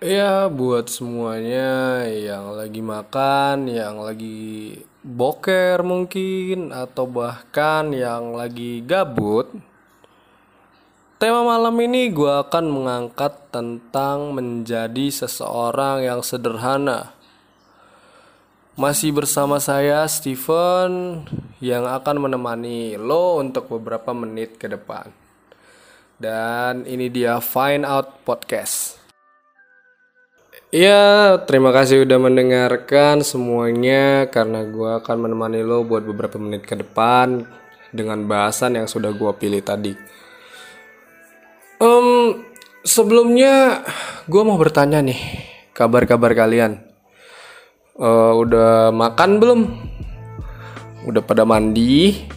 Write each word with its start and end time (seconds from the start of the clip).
Ya 0.00 0.48
buat 0.48 0.88
semuanya 0.88 2.08
yang 2.08 2.56
lagi 2.56 2.80
makan, 2.80 3.68
yang 3.68 4.00
lagi 4.00 4.80
boker 5.04 5.84
mungkin 5.84 6.72
Atau 6.72 7.04
bahkan 7.04 7.92
yang 7.92 8.32
lagi 8.32 8.80
gabut. 8.80 9.52
Tema 11.20 11.44
malam 11.44 11.76
ini 11.84 12.08
gue 12.08 12.32
akan 12.32 12.64
mengangkat 12.72 13.52
tentang 13.52 14.32
menjadi 14.32 15.12
seseorang 15.12 16.00
yang 16.00 16.24
sederhana. 16.24 17.12
Masih 18.80 19.12
bersama 19.12 19.60
saya 19.60 20.08
Steven 20.08 21.28
yang 21.60 21.84
akan 21.84 22.24
menemani 22.24 22.96
lo 22.96 23.36
untuk 23.36 23.68
beberapa 23.68 24.16
menit 24.16 24.56
ke 24.56 24.64
depan. 24.64 25.12
Dan 26.16 26.88
ini 26.88 27.12
dia 27.12 27.36
Find 27.44 27.84
Out 27.84 28.24
Podcast 28.24 28.99
Ya, 30.70 31.34
terima 31.50 31.74
kasih 31.74 32.06
udah 32.06 32.30
mendengarkan 32.30 33.26
semuanya 33.26 34.30
karena 34.30 34.62
gue 34.62 35.02
akan 35.02 35.26
menemani 35.26 35.66
lo 35.66 35.82
buat 35.82 36.06
beberapa 36.06 36.38
menit 36.38 36.62
ke 36.62 36.78
depan 36.78 37.42
dengan 37.90 38.22
bahasan 38.30 38.78
yang 38.78 38.86
sudah 38.86 39.10
gue 39.10 39.34
pilih 39.34 39.58
tadi. 39.66 39.98
Um, 41.82 42.46
sebelumnya 42.86 43.82
gue 44.30 44.42
mau 44.46 44.54
bertanya 44.54 45.02
nih, 45.02 45.18
kabar-kabar 45.74 46.38
kalian. 46.38 46.78
Uh, 47.98 48.38
udah 48.38 48.94
makan 48.94 49.42
belum? 49.42 49.60
Udah 51.02 51.22
pada 51.26 51.42
mandi? 51.42 52.30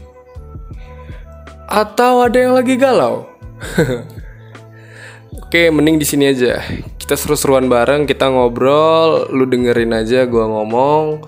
Atau 1.70 2.26
ada 2.26 2.42
yang 2.42 2.58
lagi 2.58 2.82
galau? 2.82 3.30
Oke, 5.38 5.70
mending 5.70 6.02
di 6.02 6.06
sini 6.10 6.34
aja 6.34 6.58
kita 7.04 7.20
seru-seruan 7.20 7.68
bareng 7.68 8.08
kita 8.08 8.32
ngobrol 8.32 9.28
lu 9.28 9.44
dengerin 9.44 9.92
aja 9.92 10.24
gua 10.24 10.48
ngomong. 10.48 11.20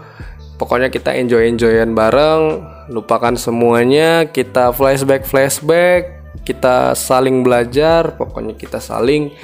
Pokoknya 0.55 0.87
kita 0.87 1.11
enjoy-enjoyan 1.19 1.91
bareng. 1.91 2.63
Lupakan 2.87 3.35
semuanya 3.35 4.23
kita 4.31 4.71
flashback 4.71 5.27
flashback. 5.27 6.23
Kita 6.47 6.95
saling 6.95 7.43
belajar 7.43 8.15
pokoknya 8.15 8.55
kita 8.55 8.79
saling 8.79 9.35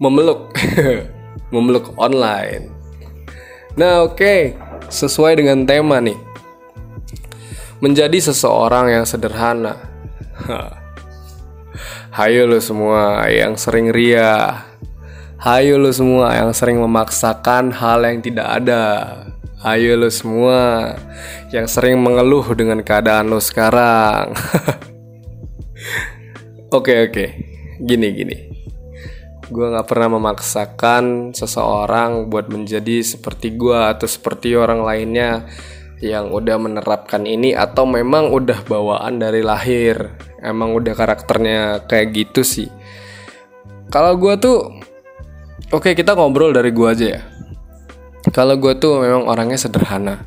memeluk. 0.00 0.56
Memeluk 1.52 1.92
online. 2.00 2.72
Nah 3.76 4.00
oke. 4.08 4.16
Okay. 4.16 4.40
sesuai 4.88 5.44
dengan 5.44 5.68
tema 5.68 6.00
nih. 6.00 6.16
Menjadi 7.84 8.16
seseorang 8.32 8.96
yang 8.96 9.04
sederhana. 9.04 9.76
Hayo 12.16 12.48
lo 12.48 12.56
semua 12.64 13.28
yang 13.28 13.60
sering 13.60 13.92
ria 13.92 14.64
Hayo 15.36 15.76
lo 15.76 15.92
semua 15.92 16.32
yang 16.32 16.48
sering 16.56 16.80
memaksakan 16.80 17.68
hal 17.68 18.00
yang 18.08 18.24
tidak 18.24 18.56
ada. 18.56 18.84
Hayo 19.60 20.00
lo 20.00 20.08
semua 20.08 20.96
yang 21.52 21.68
sering 21.68 22.00
mengeluh 22.00 22.56
dengan 22.56 22.80
keadaan 22.80 23.28
lo 23.28 23.36
sekarang. 23.36 24.32
Oke 26.76 27.06
oke, 27.06 27.24
gini 27.78 28.10
gini. 28.10 28.36
Gue 29.46 29.70
gak 29.70 29.86
pernah 29.86 30.18
memaksakan 30.18 31.30
seseorang 31.30 32.26
buat 32.26 32.50
menjadi 32.50 33.06
seperti 33.06 33.54
gue 33.54 33.76
atau 33.76 34.10
seperti 34.10 34.58
orang 34.58 34.82
lainnya 34.82 35.46
yang 36.02 36.34
udah 36.34 36.58
menerapkan 36.58 37.22
ini 37.22 37.54
atau 37.54 37.86
memang 37.86 38.34
udah 38.34 38.66
bawaan 38.66 39.22
dari 39.22 39.46
lahir. 39.46 40.18
Emang 40.42 40.74
udah 40.74 40.92
karakternya 40.92 41.86
kayak 41.86 42.12
gitu 42.12 42.42
sih. 42.42 42.68
Kalau 43.86 44.18
gue 44.18 44.34
tuh 44.42 44.58
Oke 45.72 45.96
kita 45.96 46.12
ngobrol 46.12 46.52
dari 46.52 46.70
gua 46.70 46.92
aja 46.92 47.18
ya. 47.18 47.20
Kalau 48.34 48.58
gue 48.58 48.74
tuh 48.78 49.06
memang 49.06 49.30
orangnya 49.30 49.58
sederhana. 49.58 50.26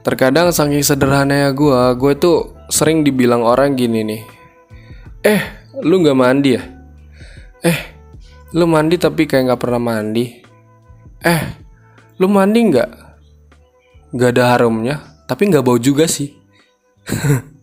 Terkadang 0.00 0.54
saking 0.54 0.80
sederhananya 0.80 1.52
gue 1.52 1.80
Gue 1.98 2.16
tuh 2.16 2.56
sering 2.72 3.04
dibilang 3.04 3.44
orang 3.44 3.76
gini 3.76 4.00
nih. 4.06 4.22
Eh 5.20 5.40
lu 5.84 6.00
gak 6.00 6.16
mandi 6.16 6.56
ya? 6.56 6.62
Eh 7.60 7.78
lu 8.56 8.64
mandi 8.64 8.96
tapi 8.96 9.28
kayak 9.28 9.54
gak 9.54 9.60
pernah 9.60 9.82
mandi. 9.82 10.24
Eh 11.20 11.42
lu 12.16 12.26
mandi 12.32 12.58
gak? 12.72 12.90
Gak 14.16 14.32
ada 14.32 14.56
harumnya 14.56 15.02
Tapi 15.28 15.52
gak 15.52 15.66
bau 15.66 15.76
juga 15.76 16.08
sih. 16.08 16.32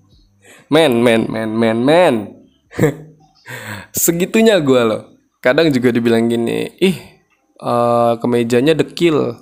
Men 0.74 1.06
men 1.06 1.30
men 1.30 1.54
men 1.54 1.78
men. 1.86 2.16
Segitunya 3.94 4.58
gue 4.58 4.82
loh 4.82 5.13
kadang 5.44 5.68
juga 5.76 5.92
dibilang 5.92 6.32
gini 6.32 6.72
ih 6.80 6.96
uh, 7.60 8.16
kemejanya 8.18 8.80
dekil. 8.80 9.36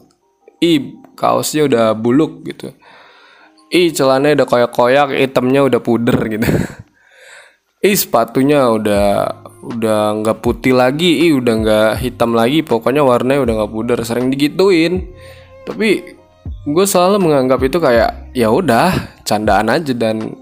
Ih 0.58 0.98
kaosnya 1.14 1.70
udah 1.70 1.86
buluk 1.94 2.42
gitu. 2.50 2.74
Ih 3.70 3.94
celananya 3.94 4.44
udah 4.44 4.48
koyak-koyak 4.50 5.14
hitamnya 5.14 5.62
udah 5.64 5.80
puder 5.80 6.18
gitu. 6.28 6.44
Ih 7.88 7.98
sepatunya 7.98 8.70
udah 8.70 9.26
udah 9.66 10.22
nggak 10.22 10.38
putih 10.44 10.78
lagi. 10.78 11.30
Ih 11.30 11.42
udah 11.42 11.54
nggak 11.62 11.92
hitam 12.04 12.38
lagi. 12.38 12.62
Pokoknya 12.62 13.02
warnanya 13.02 13.42
udah 13.42 13.54
nggak 13.64 13.74
puder. 13.74 13.98
Sering 14.06 14.30
digituin. 14.30 15.10
Tapi 15.66 16.14
gue 16.46 16.86
selalu 16.86 17.26
menganggap 17.26 17.58
itu 17.66 17.82
kayak 17.82 18.34
ya 18.38 18.54
udah 18.54 19.18
candaan 19.26 19.72
aja 19.74 19.98
dan 19.98 20.36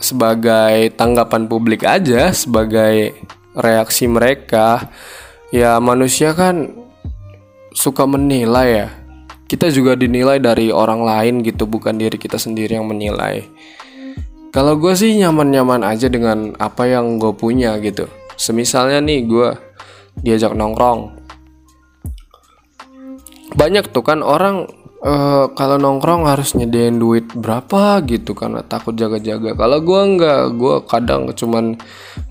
sebagai 0.00 0.96
tanggapan 0.96 1.44
publik 1.44 1.84
aja 1.84 2.32
sebagai 2.32 3.12
reaksi 3.56 4.06
mereka 4.06 4.90
ya 5.50 5.82
manusia 5.82 6.34
kan 6.34 6.70
suka 7.74 8.06
menilai 8.06 8.68
ya. 8.70 8.88
Kita 9.50 9.66
juga 9.66 9.98
dinilai 9.98 10.38
dari 10.38 10.70
orang 10.70 11.02
lain 11.02 11.42
gitu 11.42 11.66
bukan 11.66 11.98
diri 11.98 12.14
kita 12.14 12.38
sendiri 12.38 12.78
yang 12.78 12.86
menilai. 12.86 13.42
Kalau 14.54 14.78
gue 14.78 14.94
sih 14.94 15.14
nyaman-nyaman 15.18 15.82
aja 15.82 16.06
dengan 16.06 16.54
apa 16.58 16.86
yang 16.86 17.18
gue 17.18 17.34
punya 17.34 17.74
gitu. 17.82 18.06
Semisalnya 18.38 19.02
nih 19.02 19.26
gue 19.26 19.48
diajak 20.22 20.54
nongkrong. 20.54 21.18
Banyak 23.58 23.90
tuh 23.90 24.06
kan 24.06 24.22
orang 24.22 24.70
uh, 25.04 25.52
kalau 25.56 25.76
nongkrong 25.80 26.28
harus 26.28 26.52
nyediain 26.56 26.96
duit 26.96 27.26
berapa 27.32 28.00
gitu 28.06 28.36
karena 28.36 28.64
takut 28.64 28.96
jaga-jaga. 28.96 29.56
Kalau 29.56 29.78
gue 29.80 30.00
nggak 30.16 30.42
gue 30.56 30.74
kadang 30.86 31.28
cuman 31.32 31.76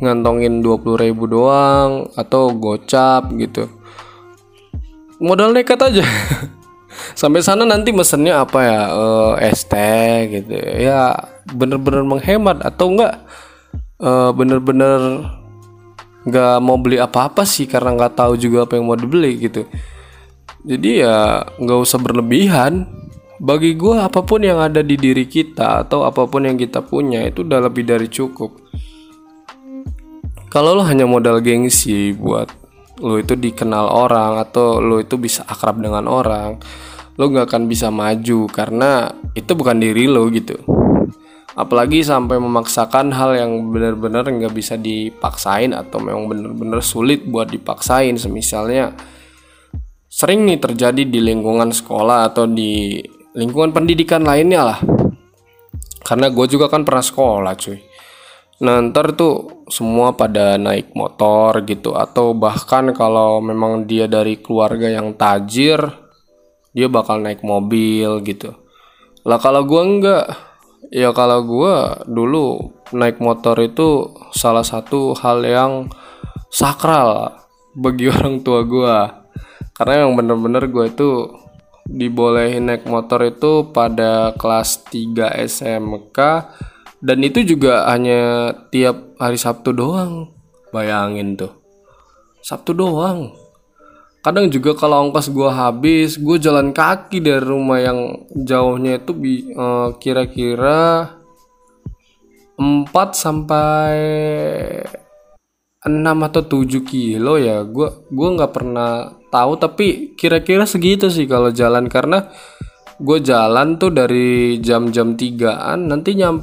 ngantongin 0.01 0.61
dua 0.61 0.77
puluh 0.77 0.97
ribu 0.97 1.25
doang 1.29 2.09
atau 2.13 2.53
gocap 2.53 3.29
gitu. 3.37 3.69
Modal 5.19 5.51
nekat 5.51 5.81
aja. 5.81 6.05
Sampai 7.19 7.43
sana 7.43 7.67
nanti 7.67 7.91
mesennya 7.91 8.43
apa 8.43 8.59
ya? 8.63 8.81
Uh, 8.95 9.33
es 9.43 9.67
teh 9.67 10.39
gitu. 10.39 10.55
Ya 10.79 11.15
bener-bener 11.51 12.05
menghemat 12.05 12.61
atau 12.63 12.93
enggak 12.93 13.25
uh, 13.99 14.31
bener-bener 14.31 15.27
nggak 16.29 16.55
mau 16.59 16.75
beli 16.75 16.99
apa-apa 16.99 17.47
sih 17.47 17.65
karena 17.65 17.95
nggak 17.95 18.19
tahu 18.19 18.35
juga 18.35 18.67
apa 18.67 18.75
yang 18.75 18.91
mau 18.91 18.99
dibeli 18.99 19.39
gitu 19.39 19.65
jadi 20.63 20.89
ya 21.05 21.17
nggak 21.59 21.79
usah 21.79 21.99
berlebihan. 22.01 22.87
Bagi 23.39 23.79
gue 23.79 23.95
apa 23.95 24.19
pun 24.19 24.43
yang 24.43 24.59
ada 24.59 24.83
di 24.83 24.99
diri 24.99 25.23
kita 25.23 25.87
atau 25.87 26.03
apa 26.03 26.27
pun 26.27 26.43
yang 26.43 26.59
kita 26.59 26.83
punya 26.83 27.23
itu 27.23 27.47
udah 27.47 27.71
lebih 27.71 27.87
dari 27.87 28.11
cukup. 28.11 28.51
Kalau 30.51 30.75
lo 30.75 30.83
hanya 30.83 31.07
modal 31.07 31.39
gengsi 31.39 32.11
buat 32.11 32.51
lo 32.99 33.15
itu 33.15 33.39
dikenal 33.39 33.87
orang 33.87 34.43
atau 34.43 34.83
lo 34.83 34.99
itu 34.99 35.15
bisa 35.15 35.47
akrab 35.47 35.79
dengan 35.79 36.03
orang 36.11 36.59
lo 37.19 37.27
nggak 37.27 37.51
akan 37.51 37.63
bisa 37.67 37.91
maju 37.91 38.47
karena 38.47 39.11
itu 39.35 39.51
bukan 39.51 39.75
diri 39.75 40.07
lo 40.07 40.23
gitu. 40.31 40.55
Apalagi 41.59 41.99
sampai 41.99 42.39
memaksakan 42.39 43.11
hal 43.11 43.35
yang 43.35 43.51
benar-benar 43.75 44.23
nggak 44.23 44.55
bisa 44.55 44.79
dipaksain 44.79 45.75
atau 45.75 45.99
memang 45.99 46.31
benar-benar 46.31 46.79
sulit 46.79 47.27
buat 47.27 47.51
dipaksain. 47.51 48.15
Semisalnya 48.15 48.95
sering 50.19 50.43
nih 50.43 50.59
terjadi 50.59 51.07
di 51.07 51.19
lingkungan 51.23 51.71
sekolah 51.71 52.27
atau 52.27 52.43
di 52.43 52.99
lingkungan 53.39 53.71
pendidikan 53.71 54.27
lainnya 54.27 54.67
lah. 54.67 54.79
Karena 56.03 56.27
gue 56.27 56.43
juga 56.51 56.67
kan 56.67 56.83
pernah 56.83 56.99
sekolah 56.99 57.55
cuy. 57.55 57.79
Ntar 58.59 59.15
tuh 59.15 59.63
semua 59.71 60.11
pada 60.19 60.59
naik 60.59 60.91
motor 60.91 61.63
gitu 61.63 61.95
atau 61.95 62.35
bahkan 62.35 62.91
kalau 62.91 63.39
memang 63.39 63.87
dia 63.87 64.11
dari 64.11 64.35
keluarga 64.43 64.91
yang 64.91 65.15
tajir 65.15 65.79
dia 66.75 66.91
bakal 66.91 67.23
naik 67.23 67.39
mobil 67.39 68.19
gitu. 68.27 68.51
Lah 69.23 69.39
kalau 69.39 69.63
gue 69.63 69.79
enggak. 69.79 70.27
Ya 70.91 71.15
kalau 71.15 71.47
gue 71.47 71.75
dulu 72.11 72.75
naik 72.91 73.23
motor 73.23 73.55
itu 73.61 74.11
salah 74.35 74.65
satu 74.67 75.15
hal 75.15 75.45
yang 75.47 75.87
sakral 76.51 77.39
bagi 77.71 78.09
orang 78.13 78.43
tua 78.43 78.67
gue 78.67 79.18
karena 79.79 80.03
yang 80.03 80.19
bener-bener 80.19 80.67
gue 80.67 80.85
itu 80.91 81.09
dibolehin 81.87 82.67
naik 82.67 82.83
motor 82.83 83.23
itu 83.23 83.71
pada 83.71 84.35
kelas 84.35 84.83
3 84.91 85.39
SMK 85.47 86.19
dan 86.99 87.17
itu 87.23 87.47
juga 87.47 87.87
hanya 87.87 88.51
tiap 88.69 89.15
hari 89.15 89.39
Sabtu 89.39 89.71
doang. 89.71 90.35
Bayangin 90.75 91.39
tuh. 91.39 91.55
Sabtu 92.43 92.75
doang. 92.75 93.31
Kadang 94.19 94.51
juga 94.51 94.75
kalau 94.75 95.07
ongkos 95.07 95.31
gue 95.31 95.47
habis 95.47 96.19
gue 96.19 96.37
jalan 96.43 96.75
kaki 96.75 97.23
dari 97.23 97.39
rumah 97.39 97.79
yang 97.79 98.27
jauhnya 98.35 98.99
itu 98.99 99.15
bi 99.15 99.47
uh, 99.55 99.95
kira-kira 99.95 101.15
4 102.59 102.91
sampai 103.15 103.95
6 105.87 105.87
atau 106.03 106.41
7 106.43 106.83
kilo 106.83 107.39
ya. 107.39 107.63
Gue 107.63 107.87
gua 108.11 108.27
nggak 108.35 108.51
pernah 108.51 109.18
tahu 109.29 109.57
tapi 109.57 110.13
kira-kira 110.17 110.65
segitu 110.65 111.07
sih 111.07 111.29
kalau 111.29 111.53
jalan. 111.53 111.85
Karena 111.87 112.29
gue 112.99 113.17
jalan 113.23 113.79
tuh 113.79 113.95
dari 113.95 114.59
jam-jam 114.59 115.15
3an 115.15 115.87
nanti 115.87 116.19
nya 116.19 116.33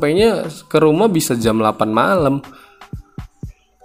ke 0.66 0.78
rumah 0.80 1.10
bisa 1.10 1.36
jam 1.36 1.60
8 1.60 1.86
malam. 1.90 2.40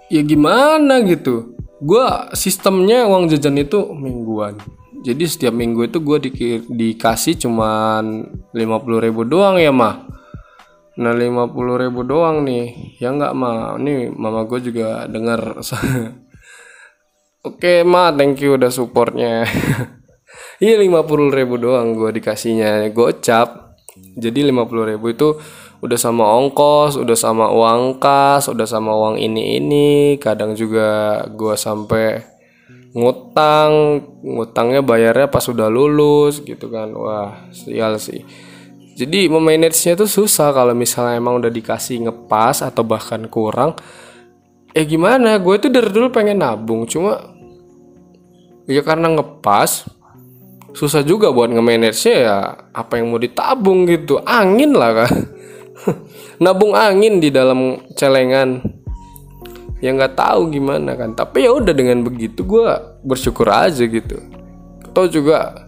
Ya 0.08 0.24
gimana 0.24 1.02
gitu? 1.04 1.58
Gue 1.82 2.04
sistemnya 2.32 3.04
uang 3.10 3.28
jajan 3.28 3.58
itu 3.58 3.90
mingguan. 3.92 4.56
Jadi 5.02 5.26
setiap 5.26 5.50
minggu 5.50 5.90
itu 5.90 5.98
gue 5.98 6.18
di, 6.22 6.30
dikasih 6.62 7.34
cuman 7.42 8.22
50 8.54 9.02
ribu 9.02 9.26
doang 9.26 9.58
ya 9.58 9.74
mah 9.74 10.06
nah 10.92 11.16
50 11.16 11.82
ribu 11.88 12.04
doang 12.04 12.44
nih. 12.44 12.96
Ya 13.00 13.10
nggak 13.10 13.32
mah 13.32 13.80
ini 13.80 14.12
mama 14.12 14.44
gue 14.44 14.60
juga 14.60 15.08
denger 15.08 15.58
oke 17.42 17.82
mah 17.86 18.14
thank 18.14 18.38
you 18.42 18.54
udah 18.54 18.70
supportnya 18.70 19.46
iya 20.64 20.78
50 20.78 21.30
ribu 21.30 21.58
doang 21.58 21.94
gue 21.94 22.10
dikasihnya 22.14 22.90
gocap 22.90 23.72
jadi 24.16 24.48
50 24.48 24.90
ribu 24.96 25.12
itu 25.12 25.36
udah 25.82 25.98
sama 25.98 26.24
ongkos, 26.38 26.94
udah 26.94 27.18
sama 27.18 27.50
uang 27.50 27.98
kas, 27.98 28.46
udah 28.46 28.64
sama 28.64 28.94
uang 28.94 29.18
ini 29.18 29.58
ini, 29.58 30.16
kadang 30.16 30.54
juga 30.54 31.20
gue 31.26 31.58
sampai 31.58 32.22
ngutang, 32.94 33.98
ngutangnya 34.22 34.80
bayarnya 34.84 35.26
pas 35.26 35.42
sudah 35.42 35.66
lulus 35.66 36.38
gitu 36.46 36.70
kan, 36.70 36.94
wah 36.94 37.50
sial 37.50 37.98
sih. 37.98 38.22
Jadi 38.94 39.26
memanagenya 39.26 39.96
tuh 39.96 40.06
susah 40.06 40.54
kalau 40.54 40.76
misalnya 40.76 41.18
emang 41.18 41.40
udah 41.42 41.50
dikasih 41.50 42.04
ngepas 42.06 42.62
atau 42.62 42.84
bahkan 42.84 43.24
kurang. 43.26 43.74
Eh 44.76 44.84
gimana? 44.84 45.36
Gue 45.40 45.56
tuh 45.56 45.72
dari 45.72 45.88
dulu 45.88 46.12
pengen 46.12 46.44
nabung, 46.44 46.84
cuma 46.84 47.31
ya 48.66 48.82
karena 48.86 49.10
ngepas 49.10 49.88
susah 50.72 51.04
juga 51.04 51.28
buat 51.28 51.52
nge-manage 51.52 52.08
ya 52.08 52.56
apa 52.72 52.98
yang 52.98 53.12
mau 53.12 53.20
ditabung 53.20 53.84
gitu. 53.88 54.20
Angin 54.24 54.72
lah 54.72 55.04
kan 55.04 55.12
nabung 56.42 56.72
angin 56.72 57.20
di 57.20 57.28
dalam 57.28 57.78
celengan. 57.94 58.62
Yang 59.82 59.94
nggak 59.98 60.14
tahu 60.14 60.40
gimana 60.54 60.94
kan. 60.94 61.12
Tapi 61.18 61.46
ya 61.46 61.50
udah 61.58 61.74
dengan 61.74 62.06
begitu 62.06 62.46
gue 62.46 62.66
bersyukur 63.02 63.50
aja 63.50 63.82
gitu. 63.82 64.14
Atau 64.86 65.10
juga 65.10 65.66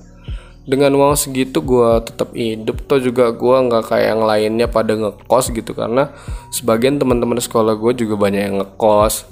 dengan 0.64 0.94
uang 0.96 1.18
segitu 1.18 1.58
gue 1.58 1.90
tetap 2.06 2.30
hidup. 2.30 2.78
Atau 2.86 3.02
juga 3.02 3.34
gue 3.34 3.56
nggak 3.66 3.90
kayak 3.90 4.06
yang 4.14 4.22
lainnya 4.22 4.66
pada 4.70 4.94
ngekos 4.94 5.50
gitu. 5.50 5.74
Karena 5.74 6.14
sebagian 6.54 7.02
teman-teman 7.02 7.42
sekolah 7.42 7.74
gue 7.74 8.06
juga 8.06 8.14
banyak 8.14 8.42
yang 8.46 8.56
ngekos 8.62 9.26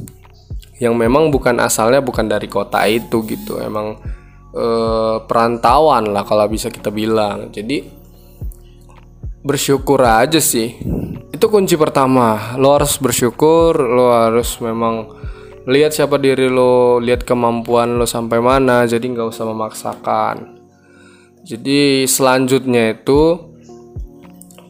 yang 0.81 0.97
memang 0.97 1.29
bukan 1.29 1.61
asalnya 1.61 2.01
bukan 2.01 2.31
dari 2.31 2.49
kota 2.49 2.87
itu 2.89 3.21
gitu. 3.29 3.61
Emang 3.61 3.99
eh, 4.55 5.17
perantauan 5.27 6.13
lah 6.15 6.25
kalau 6.25 6.49
bisa 6.49 6.73
kita 6.73 6.89
bilang. 6.89 7.53
Jadi 7.53 7.85
bersyukur 9.43 10.01
aja 10.01 10.39
sih. 10.39 10.79
Itu 11.35 11.51
kunci 11.51 11.75
pertama. 11.77 12.57
Lo 12.57 12.73
harus 12.73 12.97
bersyukur 12.97 13.77
lo 13.77 14.15
harus 14.15 14.57
memang 14.63 15.21
lihat 15.67 15.95
siapa 15.95 16.19
diri 16.19 16.51
lo 16.51 16.99
lihat 16.99 17.23
kemampuan 17.23 17.99
lo 17.99 18.07
sampai 18.07 18.39
mana 18.43 18.87
jadi 18.89 19.03
nggak 19.03 19.29
usah 19.29 19.45
memaksakan. 19.51 20.63
Jadi 21.43 22.07
selanjutnya 22.07 22.95
itu 22.95 23.51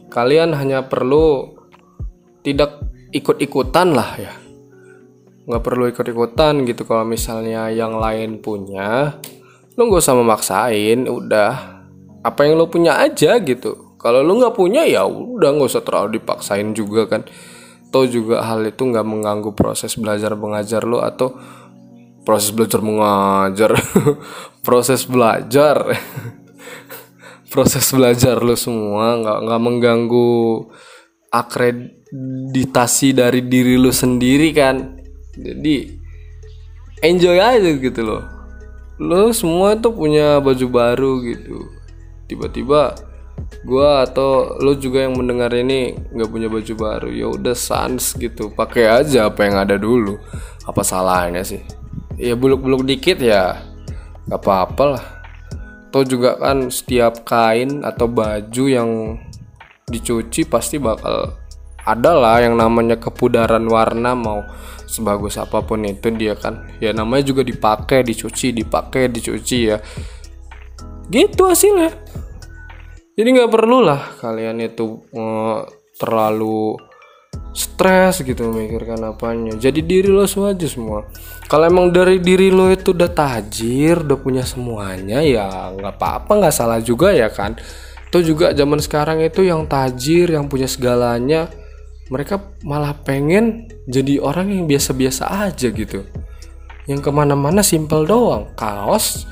kalian 0.09 0.57
hanya 0.57 0.85
perlu 0.89 1.53
tidak 2.41 2.81
ikut-ikutan 3.13 3.93
lah 3.93 4.09
ya 4.17 4.42
nggak 5.43 5.63
perlu 5.63 5.91
ikut-ikutan 5.91 6.63
gitu. 6.63 6.87
Kalau 6.87 7.03
misalnya 7.03 7.67
yang 7.67 7.99
lain 7.99 8.39
punya 8.39 9.19
lo 9.73 9.81
nggak 9.89 10.03
usah 10.03 10.15
memaksain 10.15 10.99
udah. 11.07 11.51
Apa 12.23 12.47
yang 12.47 12.55
lo 12.55 12.71
punya 12.71 13.03
aja 13.03 13.35
gitu. 13.43 13.99
Kalau 13.99 14.23
lu 14.23 14.39
nggak 14.39 14.55
punya 14.55 14.87
ya 14.87 15.03
udah 15.03 15.49
nggak 15.55 15.69
usah 15.69 15.83
terlalu 15.83 16.19
dipaksain 16.19 16.71
juga 16.71 17.07
kan. 17.07 17.27
Atau 17.91 18.09
juga 18.09 18.41
hal 18.41 18.63
itu 18.65 18.89
nggak 18.89 19.05
mengganggu 19.05 19.53
proses 19.53 19.93
belajar 19.99 20.33
mengajar 20.33 20.81
lu 20.81 21.03
atau 21.03 21.35
proses 22.23 22.55
belajar 22.55 22.79
mengajar. 22.79 23.75
Proses 24.65 25.03
belajar. 25.03 25.75
Proses 27.51 27.85
belajar 27.91 28.39
lu 28.39 28.55
semua 28.55 29.19
nggak 29.19 29.39
nggak 29.45 29.61
mengganggu 29.61 30.31
akreditasi 31.29 33.13
dari 33.13 33.43
diri 33.45 33.75
lu 33.75 33.91
sendiri 33.91 34.49
kan 34.55 35.02
jadi 35.33 35.89
enjoy 37.01 37.37
aja 37.41 37.71
gitu 37.75 38.01
loh. 38.05 38.23
Lo 39.01 39.33
semua 39.33 39.75
tuh 39.75 39.91
punya 39.91 40.37
baju 40.39 40.65
baru 40.69 41.11
gitu. 41.25 41.67
Tiba-tiba 42.29 42.95
gua 43.65 44.05
atau 44.05 44.55
lo 44.61 44.77
juga 44.77 45.03
yang 45.03 45.17
mendengar 45.17 45.51
ini 45.57 45.97
nggak 46.13 46.29
punya 46.29 46.47
baju 46.47 46.73
baru 46.77 47.09
ya 47.09 47.27
udah 47.33 47.55
sans 47.57 48.13
gitu. 48.15 48.53
Pakai 48.53 48.87
aja 48.87 49.27
apa 49.27 49.43
yang 49.43 49.57
ada 49.59 49.75
dulu. 49.75 50.15
Apa 50.63 50.85
salahnya 50.85 51.41
sih? 51.43 51.59
Ya 52.15 52.37
buluk-buluk 52.37 52.85
dikit 52.85 53.19
ya 53.19 53.59
nggak 54.29 54.39
apa-apa 54.39 54.83
lah. 54.97 55.05
Atau 55.89 56.09
juga 56.09 56.37
kan 56.41 56.73
setiap 56.73 57.21
kain 57.21 57.85
atau 57.85 58.09
baju 58.09 58.65
yang 58.65 59.21
dicuci 59.89 60.47
pasti 60.47 60.81
bakal 60.81 61.37
ada 61.83 62.11
lah 62.15 62.39
yang 62.39 62.55
namanya 62.55 62.95
kepudaran 62.95 63.67
warna 63.67 64.15
mau 64.15 64.47
sebagus 64.87 65.35
apa 65.35 65.63
pun 65.65 65.83
itu 65.83 66.13
dia 66.15 66.37
kan. 66.39 66.63
Ya 66.79 66.95
namanya 66.95 67.27
juga 67.27 67.43
dipakai 67.43 68.07
dicuci 68.07 68.55
dipakai 68.55 69.11
dicuci 69.11 69.57
ya. 69.67 69.77
Gitu 71.11 71.41
hasilnya. 71.43 71.91
Jadi 73.13 73.27
nggak 73.29 73.51
perlu 73.51 73.83
lah 73.83 74.17
kalian 74.17 74.57
itu 74.63 75.05
uh, 75.13 75.61
terlalu 75.99 76.79
stres 77.53 78.25
gitu 78.25 78.49
memikirkan 78.49 79.03
apanya. 79.05 79.53
Jadi 79.59 79.85
diri 79.85 80.09
lo 80.09 80.25
aja 80.25 80.65
semua. 80.65 81.05
Kalau 81.45 81.69
emang 81.69 81.93
dari 81.93 82.17
diri 82.17 82.49
lo 82.49 82.71
itu 82.73 82.95
udah 82.95 83.11
tajir 83.11 84.01
udah 84.01 84.17
punya 84.17 84.41
semuanya 84.41 85.21
ya 85.21 85.69
nggak 85.75 85.99
apa-apa 85.99 86.31
nggak 86.41 86.55
salah 86.55 86.81
juga 86.81 87.13
ya 87.13 87.29
kan. 87.29 87.53
Itu 88.09 88.21
juga 88.21 88.53
zaman 88.53 88.81
sekarang 88.81 89.21
itu 89.21 89.45
yang 89.45 89.65
tajir 89.69 90.33
yang 90.33 90.49
punya 90.49 90.65
segalanya 90.65 91.49
mereka 92.11 92.39
malah 92.67 92.91
pengen 93.05 93.71
jadi 93.87 94.19
orang 94.19 94.51
yang 94.51 94.65
biasa-biasa 94.67 95.29
aja 95.47 95.71
gitu. 95.71 96.03
Yang 96.83 96.99
ke 97.07 97.11
mana-mana 97.15 97.63
simple 97.63 98.03
doang. 98.03 98.51
Kaos 98.59 99.23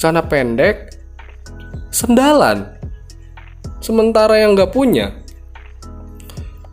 celana 0.00 0.24
pendek 0.24 0.96
sendalan. 1.92 2.72
Sementara 3.84 4.40
yang 4.40 4.56
nggak 4.56 4.72
punya 4.72 5.26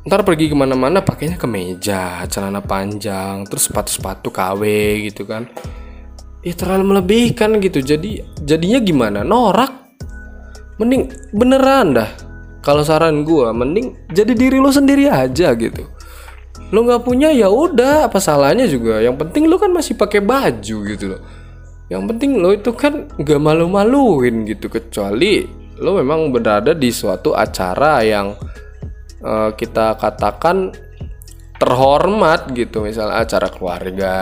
ntar 0.03 0.19
pergi 0.27 0.51
ke 0.51 0.55
mana-mana 0.55 0.99
pakainya 0.99 1.39
kemeja 1.39 2.27
celana 2.27 2.59
panjang 2.59 3.47
terus 3.47 3.71
sepatu-sepatu 3.71 4.35
KW 4.35 4.61
gitu 5.11 5.23
kan. 5.23 5.47
Ya 6.43 6.51
terlalu 6.51 6.95
melebihkan 6.95 7.55
gitu. 7.63 7.79
Jadi 7.79 8.19
jadinya 8.43 8.83
gimana? 8.83 9.19
Norak. 9.23 9.71
Mending 10.75 11.07
beneran 11.31 11.95
dah 11.95 12.09
kalau 12.63 12.81
saran 12.81 13.27
gue 13.27 13.51
mending 13.51 14.07
jadi 14.07 14.31
diri 14.31 14.57
lo 14.57 14.71
sendiri 14.71 15.11
aja 15.11 15.51
gitu. 15.51 15.83
Lo 16.71 16.87
nggak 16.87 17.03
punya 17.03 17.29
ya 17.35 17.51
udah. 17.51 18.07
Apa 18.07 18.23
salahnya 18.23 18.65
juga? 18.65 19.03
Yang 19.03 19.27
penting 19.27 19.51
lo 19.51 19.59
kan 19.59 19.69
masih 19.75 19.99
pakai 19.99 20.23
baju 20.23 20.77
gitu 20.87 21.05
loh. 21.11 21.21
Yang 21.91 22.03
penting 22.15 22.39
lo 22.39 22.55
itu 22.55 22.71
kan 22.71 23.11
gak 23.19 23.41
malu-maluin 23.43 24.47
gitu 24.47 24.71
kecuali 24.71 25.43
lo 25.83 25.99
memang 25.99 26.31
berada 26.31 26.71
di 26.71 26.89
suatu 26.89 27.35
acara 27.35 27.99
yang 28.01 28.31
uh, 29.19 29.51
kita 29.51 29.99
katakan 29.99 30.71
terhormat 31.59 32.47
gitu. 32.55 32.87
Misalnya 32.87 33.27
acara 33.27 33.51
keluarga 33.51 34.15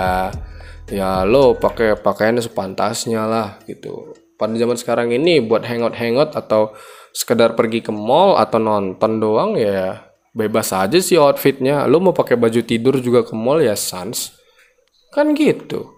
ya 0.90 1.24
lo 1.24 1.56
pakai 1.56 1.94
pakaian 1.96 2.42
sepantasnya 2.42 3.30
lah 3.30 3.62
gitu. 3.70 4.18
Pada 4.36 4.58
zaman 4.58 4.74
sekarang 4.74 5.14
ini 5.14 5.38
buat 5.46 5.62
hangout 5.62 5.94
hangout 5.94 6.34
atau 6.34 6.74
sekedar 7.12 7.56
pergi 7.60 7.84
ke 7.84 7.92
mall 7.92 8.40
atau 8.40 8.60
nonton 8.60 9.20
doang 9.20 9.60
ya 9.60 10.12
bebas 10.32 10.72
aja 10.72 10.98
sih 11.00 11.20
outfitnya. 11.20 11.86
Lo 11.88 12.00
mau 12.00 12.16
pakai 12.16 12.40
baju 12.40 12.62
tidur 12.64 12.98
juga 13.00 13.22
ke 13.28 13.36
mall 13.36 13.64
ya 13.64 13.76
sans. 13.76 14.32
Kan 15.12 15.36
gitu. 15.36 15.92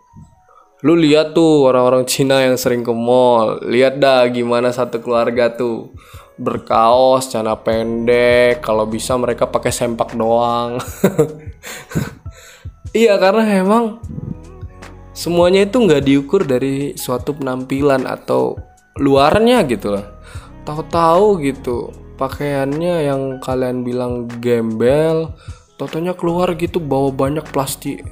Lu 0.84 1.00
lihat 1.00 1.32
tuh 1.32 1.70
orang-orang 1.70 2.03
Cina 2.10 2.43
yang 2.43 2.58
sering 2.60 2.84
ke 2.84 2.91
mall. 2.91 3.62
Lihat 3.63 4.01
dah 4.01 4.27
gimana 4.27 4.74
satu 4.74 5.00
keluarga 5.00 5.53
tuh 5.53 5.93
berkaos 6.36 7.29
celana 7.29 7.55
pendek. 7.55 8.60
Kalau 8.60 8.89
bisa 8.89 9.15
mereka 9.15 9.48
pakai 9.48 9.72
sempak 9.72 10.17
doang. 10.17 10.77
Iya 12.93 13.17
karena 13.17 13.58
emang 13.58 13.98
semuanya 15.17 15.65
itu 15.65 15.82
nggak 15.82 16.05
diukur 16.05 16.46
dari 16.46 16.93
suatu 16.93 17.34
penampilan 17.34 18.05
atau 18.05 18.53
luarnya 19.01 19.65
gitu 19.65 19.98
lah 19.98 20.13
tahu-tahu 20.63 21.43
gitu 21.43 21.91
pakaiannya 22.15 23.10
yang 23.10 23.22
kalian 23.43 23.84
bilang 23.84 24.32
gembel 24.39 25.36
totonya 25.75 26.15
keluar 26.15 26.53
gitu 26.55 26.79
bawa 26.79 27.12
banyak 27.12 27.43
plastik 27.51 28.05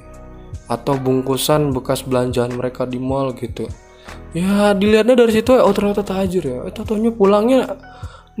atau 0.68 0.96
bungkusan 0.96 1.72
bekas 1.72 2.04
belanjaan 2.04 2.56
mereka 2.56 2.88
di 2.88 2.96
mall 2.96 3.36
gitu. 3.36 3.68
Ya 4.32 4.72
dilihatnya 4.72 5.12
dari 5.12 5.32
situ 5.36 5.52
oh 5.52 5.72
ternyata 5.76 6.00
tajir 6.00 6.44
ya. 6.44 6.58
Eh, 6.64 6.72
totonya 6.72 7.12
pulangnya 7.12 7.76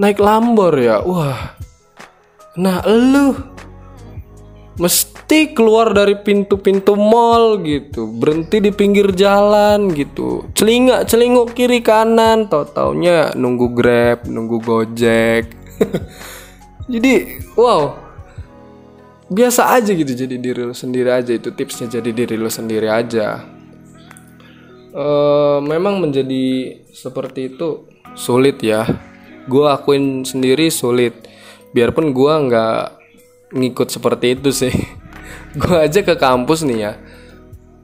naik 0.00 0.20
lambor 0.20 0.72
ya. 0.76 1.04
Wah 1.04 1.56
nah 2.52 2.84
lu 2.84 3.32
mesti 4.76 5.11
keluar 5.56 5.94
dari 5.94 6.18
pintu-pintu 6.18 6.98
mall 6.98 7.62
gitu. 7.62 8.10
Berhenti 8.10 8.58
di 8.60 8.70
pinggir 8.74 9.14
jalan 9.14 9.90
gitu. 9.94 10.46
Celingak 10.52 11.08
celinguk 11.08 11.54
kiri 11.56 11.80
kanan. 11.80 12.50
Tau 12.50 12.66
taunya 12.68 13.32
nunggu 13.32 13.66
grab 13.72 14.26
nunggu 14.28 14.58
gojek. 14.60 15.52
Jadi 16.92 17.40
wow. 17.56 18.00
Biasa 19.32 19.72
aja 19.72 19.96
gitu 19.96 20.12
jadi 20.12 20.36
diri 20.36 20.60
lo 20.60 20.76
sendiri 20.76 21.08
aja. 21.08 21.32
Itu 21.32 21.56
tipsnya 21.56 21.88
jadi 21.88 22.12
diri 22.12 22.36
lo 22.36 22.52
sendiri 22.52 22.84
aja. 22.92 23.40
Uh, 24.92 25.56
memang 25.64 26.04
menjadi 26.04 26.76
seperti 26.92 27.56
itu 27.56 27.88
sulit 28.12 28.60
ya. 28.60 28.84
Gue 29.48 29.72
akuin 29.72 30.28
sendiri 30.28 30.68
sulit. 30.68 31.16
Biarpun 31.72 32.12
gue 32.12 32.34
nggak 32.44 32.84
ngikut 33.52 33.88
seperti 33.92 34.36
itu 34.36 34.50
sih 34.50 34.72
gue 35.58 35.76
aja 35.76 36.00
ke 36.00 36.14
kampus 36.16 36.64
nih 36.64 36.78
ya. 36.78 36.92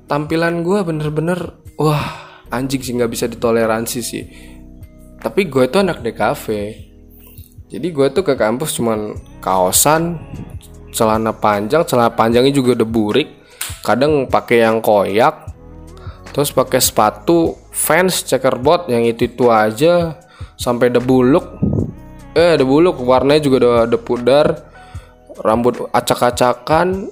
Tampilan 0.08 0.64
gue 0.64 0.78
bener-bener 0.84 1.60
wah 1.76 2.40
anjing 2.48 2.80
sih 2.80 2.96
nggak 2.96 3.12
bisa 3.12 3.25
ditoleransi 3.28 4.00
sih. 4.00 4.25
Tapi 5.18 5.50
gue 5.50 5.66
itu 5.66 5.76
anak 5.82 6.00
DKV 6.00 6.46
jadi 7.68 7.87
gue 7.92 8.06
tuh 8.16 8.25
ke 8.25 8.32
kampus 8.32 8.80
cuman 8.80 9.12
kaosan 9.44 10.16
celana 10.88 11.37
panjang 11.37 11.84
celana 11.84 12.08
panjangnya 12.08 12.52
juga 12.52 12.80
udah 12.80 12.88
burik. 12.88 13.28
Kadang 13.84 14.25
pakai 14.32 14.64
yang 14.64 14.80
koyak 14.80 15.52
terus 16.32 16.52
pakai 16.52 16.80
sepatu 16.80 17.56
fans 17.72 18.25
checkerboard 18.25 18.88
yang 18.88 19.04
itu 19.04 19.28
itu 19.28 19.48
aja 19.52 20.16
sampai 20.54 20.92
debu 20.92 21.16
look 21.25 21.46
eh 22.37 22.54
debu 22.54 22.76
look 22.84 22.96
warnanya 23.02 23.42
juga 23.42 23.84
udah 23.88 24.00
pudar 24.00 24.46
rambut 25.42 25.88
acak-acakan 25.90 27.10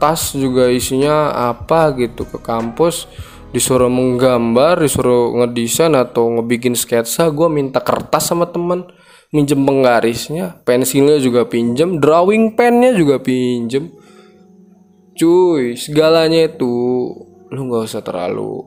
tas 0.00 0.32
juga 0.32 0.72
isinya 0.72 1.28
apa 1.52 1.92
gitu 2.00 2.24
ke 2.24 2.40
kampus 2.40 3.04
disuruh 3.52 3.92
menggambar 3.92 4.80
disuruh 4.80 5.36
ngedesain 5.42 5.92
atau 5.92 6.40
ngebikin 6.40 6.72
sketsa 6.72 7.28
gue 7.28 7.52
minta 7.52 7.84
kertas 7.84 8.32
sama 8.32 8.48
temen 8.48 8.88
minjem 9.30 9.60
penggarisnya 9.62 10.64
pensilnya 10.64 11.20
juga 11.20 11.44
pinjem 11.44 12.00
drawing 12.00 12.56
pennya 12.56 12.96
juga 12.96 13.20
pinjem. 13.20 13.92
Cuy 15.14 15.76
segalanya 15.76 16.48
itu 16.48 16.72
lu 17.52 17.60
nggak 17.68 17.84
usah 17.92 18.00
terlalu 18.00 18.64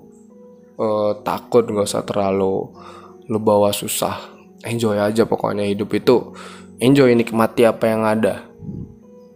uh, 0.77 1.17
takut 1.25 1.65
nggak 1.65 1.87
usah 1.89 2.05
terlalu 2.05 2.69
lu 3.25 3.39
bawa 3.41 3.73
susah. 3.73 4.29
Enjoy 4.63 4.95
aja 4.95 5.25
pokoknya 5.25 5.65
hidup 5.65 5.91
itu. 5.97 6.37
Enjoy 6.77 7.09
nikmati 7.15 7.65
apa 7.65 7.89
yang 7.89 8.03
ada 8.05 8.52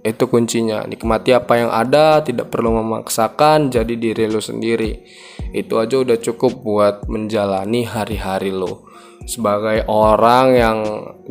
itu 0.08 0.32
kuncinya. 0.32 0.88
Nikmati 0.88 1.36
apa 1.36 1.60
yang 1.60 1.72
ada 1.72 2.24
tidak 2.24 2.48
perlu 2.48 2.80
memaksakan 2.80 3.70
jadi 3.70 3.94
diri 3.94 4.26
lo 4.32 4.40
sendiri. 4.40 5.04
Itu 5.52 5.78
aja 5.78 6.00
udah 6.00 6.18
cukup 6.18 6.64
buat 6.64 6.96
menjalani 7.12 7.84
hari-hari 7.84 8.56
lo 8.56 8.88
sebagai 9.28 9.84
orang 9.92 10.48
yang 10.56 10.78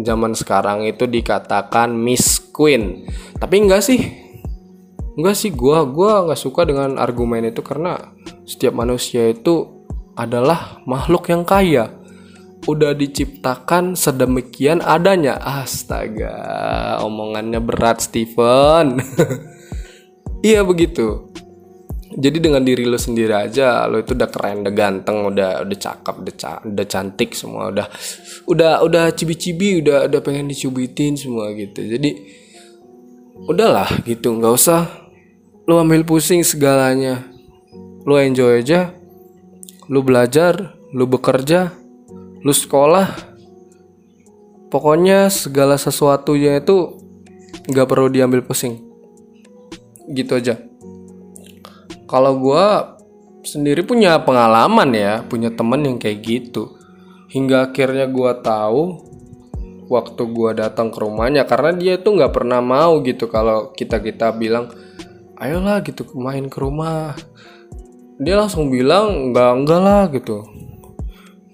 zaman 0.05 0.37
sekarang 0.37 0.85
itu 0.85 1.09
dikatakan 1.09 1.97
Miss 1.97 2.39
Queen. 2.53 3.09
Tapi 3.41 3.55
enggak 3.65 3.81
sih. 3.81 4.01
Enggak 5.17 5.37
sih. 5.41 5.51
Gua 5.57 5.89
gua 5.89 6.29
nggak 6.29 6.41
suka 6.41 6.69
dengan 6.69 7.01
argumen 7.01 7.49
itu 7.49 7.65
karena 7.65 8.13
setiap 8.45 8.77
manusia 8.77 9.33
itu 9.33 9.89
adalah 10.13 10.85
makhluk 10.85 11.33
yang 11.33 11.49
kaya 11.49 11.96
udah 12.67 12.93
diciptakan 12.93 13.95
sedemikian 13.95 14.83
adanya. 14.83 15.39
Astaga, 15.39 16.99
omongannya 17.01 17.63
berat 17.63 18.03
Steven. 18.03 18.99
iya 20.47 20.67
begitu. 20.67 21.31
Jadi 22.17 22.39
dengan 22.41 22.65
diri 22.65 22.87
lo 22.89 22.97
sendiri 22.97 23.35
aja, 23.35 23.85
lo 23.91 24.01
itu 24.01 24.17
udah 24.17 24.31
keren, 24.31 24.65
udah 24.65 24.75
ganteng, 24.75 25.27
udah 25.27 25.67
udah 25.69 25.79
cakep, 25.79 26.15
udah, 26.23 26.35
ca 26.39 26.53
udah 26.65 26.87
cantik 26.89 27.37
semua, 27.37 27.69
udah 27.69 27.87
udah 28.49 28.73
udah 28.87 29.05
cibi-cibi, 29.13 29.85
udah 29.85 30.09
udah 30.09 30.21
pengen 30.25 30.49
dicubitin 30.49 31.19
semua 31.19 31.53
gitu. 31.53 31.85
Jadi 31.85 32.11
udahlah 33.45 34.01
gitu, 34.09 34.33
nggak 34.33 34.55
usah 34.55 34.89
lo 35.69 35.83
ambil 35.83 36.07
pusing 36.09 36.41
segalanya. 36.41 37.27
Lo 38.07 38.17
enjoy 38.17 38.63
aja, 38.65 38.95
lo 39.91 40.01
belajar, 40.01 40.79
lo 40.95 41.05
bekerja, 41.11 41.75
lu 42.47 42.55
sekolah 42.55 43.11
pokoknya 44.71 45.27
segala 45.35 45.75
sesuatunya 45.75 46.63
itu 46.63 46.95
nggak 47.67 47.89
perlu 47.91 48.07
diambil 48.07 48.47
pusing. 48.47 48.87
Gitu 50.07 50.31
aja. 50.39 50.55
Kalau 52.07 52.39
gue 52.39 52.67
sendiri 53.43 53.83
punya 53.83 54.23
pengalaman 54.23 54.95
ya 54.95 55.27
punya 55.27 55.51
temen 55.51 55.83
yang 55.91 55.99
kayak 55.99 56.23
gitu. 56.23 56.79
Hingga 57.35 57.75
akhirnya 57.75 58.07
gue 58.07 58.33
tahu 58.47 58.83
waktu 59.91 60.23
gue 60.31 60.51
datang 60.55 60.95
ke 60.95 61.03
rumahnya 61.03 61.51
karena 61.51 61.75
dia 61.75 61.99
tuh 61.99 62.15
nggak 62.15 62.31
pernah 62.31 62.63
mau 62.63 63.03
gitu 63.03 63.27
kalau 63.27 63.75
kita 63.75 63.99
kita 63.99 64.31
bilang 64.39 64.71
ayolah 65.35 65.83
gitu 65.83 66.07
main 66.15 66.47
ke 66.47 66.63
rumah. 66.63 67.19
Dia 68.23 68.39
langsung 68.39 68.71
bilang 68.71 69.35
enggak 69.35 69.51
enggak 69.51 69.81
lah 69.83 70.03
gitu 70.15 70.66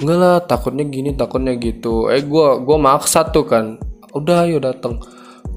enggak 0.02 0.18
lah 0.18 0.36
takutnya 0.42 0.84
gini 0.84 1.14
takutnya 1.14 1.54
gitu. 1.54 2.10
Eh 2.10 2.26
gue 2.26 2.48
gua 2.66 2.78
maksa 2.78 3.22
tuh 3.30 3.46
kan. 3.46 3.78
Udah 4.12 4.44
ayo 4.44 4.58
dateng. 4.58 4.98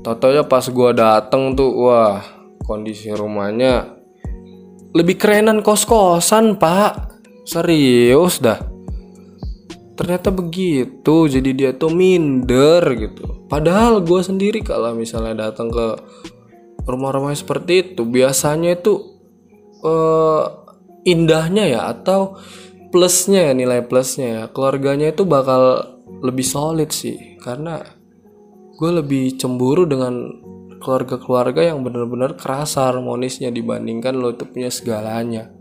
Totonya 0.05 0.45
pas 0.45 0.61
gue 0.61 0.89
dateng 0.93 1.57
tuh 1.57 1.73
wah 1.73 2.21
kondisi 2.61 3.09
rumahnya 3.09 3.97
lebih 4.95 5.17
kerenan 5.17 5.59
kos-kosan 5.65 6.55
pak. 6.61 7.17
Serius 7.43 8.39
dah. 8.39 8.61
Ternyata 9.97 10.29
begitu 10.29 11.27
jadi 11.27 11.49
dia 11.51 11.71
tuh 11.73 11.89
minder 11.91 12.85
gitu. 12.95 13.49
Padahal 13.49 14.05
gue 14.05 14.21
sendiri 14.23 14.61
kalau 14.61 14.93
misalnya 14.93 15.49
datang 15.49 15.73
ke 15.73 15.87
rumah-rumah 16.85 17.33
seperti 17.33 17.81
itu 17.81 18.05
biasanya 18.05 18.77
itu 18.77 18.93
uh, 19.81 20.43
indahnya 21.05 21.65
ya 21.69 21.81
atau 21.89 22.37
plusnya 22.95 23.51
ya 23.51 23.53
nilai 23.53 23.83
plusnya 23.83 24.27
ya. 24.31 24.43
Keluarganya 24.47 25.11
itu 25.11 25.27
bakal 25.27 25.83
lebih 26.23 26.47
solid 26.47 26.95
sih. 26.95 27.35
Karena 27.43 27.83
gue 28.79 28.91
lebih 29.03 29.35
cemburu 29.35 29.83
dengan 29.83 30.15
keluarga-keluarga 30.79 31.75
yang 31.75 31.83
benar-benar 31.83 32.39
kerasa 32.39 32.87
harmonisnya 32.87 33.51
dibandingkan 33.51 34.15
lo 34.15 34.31
itu 34.31 34.47
punya 34.47 34.71
segalanya. 34.71 35.51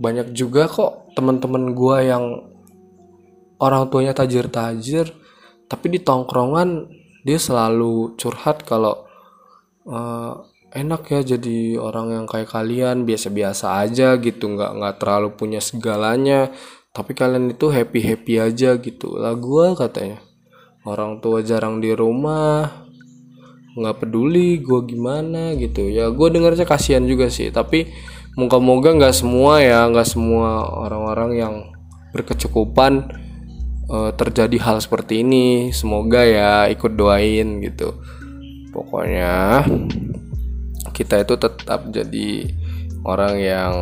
Banyak 0.00 0.32
juga 0.32 0.64
kok 0.64 1.12
teman-teman 1.12 1.76
gue 1.76 1.96
yang 2.08 2.24
orang 3.60 3.92
tuanya 3.92 4.16
tajir-tajir 4.16 5.12
tapi 5.68 5.86
di 5.92 6.00
tongkrongan 6.00 6.88
dia 7.26 7.36
selalu 7.36 8.16
curhat 8.16 8.64
kalau 8.64 9.04
uh, 9.84 10.47
enak 10.72 11.08
ya 11.08 11.20
jadi 11.36 11.80
orang 11.80 12.12
yang 12.12 12.26
kayak 12.28 12.52
kalian 12.52 13.08
biasa-biasa 13.08 13.80
aja 13.80 14.20
gitu 14.20 14.52
nggak 14.52 14.72
nggak 14.76 14.94
terlalu 15.00 15.28
punya 15.36 15.60
segalanya. 15.62 16.52
Tapi 16.92 17.14
kalian 17.14 17.54
itu 17.54 17.70
happy 17.70 18.00
happy 18.02 18.34
aja 18.42 18.74
gitu. 18.76 19.16
Lah 19.16 19.36
gue 19.38 19.76
katanya 19.78 20.18
orang 20.84 21.20
tua 21.20 21.44
jarang 21.44 21.78
di 21.78 21.92
rumah 21.92 22.84
nggak 23.78 23.96
peduli 24.02 24.58
gue 24.58 24.80
gimana 24.88 25.54
gitu. 25.54 25.86
Ya 25.88 26.10
gue 26.10 26.28
dengarnya 26.28 26.66
kasihan 26.66 27.04
juga 27.06 27.30
sih 27.30 27.48
tapi 27.54 27.88
moga-moga 28.34 28.94
nggak 28.94 29.14
semua 29.14 29.62
ya 29.62 29.86
nggak 29.86 30.08
semua 30.08 30.66
orang-orang 30.66 31.30
yang 31.38 31.54
berkecukupan 32.12 33.06
uh, 33.88 34.10
terjadi 34.16 34.58
hal 34.58 34.82
seperti 34.82 35.22
ini. 35.22 35.70
Semoga 35.70 36.24
ya 36.26 36.66
ikut 36.66 36.92
doain 36.98 37.62
gitu. 37.62 38.00
Pokoknya 38.74 39.64
kita 40.98 41.22
itu 41.22 41.38
tetap 41.38 41.86
jadi 41.94 42.50
orang 43.06 43.34
yang 43.38 43.72